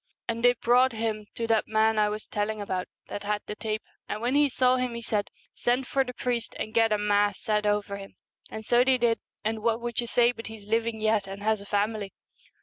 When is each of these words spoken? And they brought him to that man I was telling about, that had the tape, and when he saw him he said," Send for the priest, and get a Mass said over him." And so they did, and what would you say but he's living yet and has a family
And 0.27 0.43
they 0.43 0.53
brought 0.53 0.93
him 0.93 1.27
to 1.35 1.45
that 1.45 1.67
man 1.67 1.99
I 1.99 2.09
was 2.09 2.25
telling 2.25 2.59
about, 2.59 2.87
that 3.07 3.21
had 3.21 3.43
the 3.45 3.53
tape, 3.53 3.83
and 4.09 4.19
when 4.19 4.33
he 4.33 4.49
saw 4.49 4.77
him 4.77 4.95
he 4.95 5.01
said," 5.03 5.29
Send 5.53 5.85
for 5.85 6.03
the 6.03 6.15
priest, 6.15 6.55
and 6.57 6.73
get 6.73 6.91
a 6.91 6.97
Mass 6.97 7.39
said 7.39 7.67
over 7.67 7.97
him." 7.97 8.15
And 8.49 8.65
so 8.65 8.83
they 8.83 8.97
did, 8.97 9.19
and 9.45 9.61
what 9.61 9.79
would 9.79 10.01
you 10.01 10.07
say 10.07 10.31
but 10.31 10.47
he's 10.47 10.65
living 10.65 11.01
yet 11.01 11.27
and 11.27 11.43
has 11.43 11.61
a 11.61 11.67
family 11.67 12.13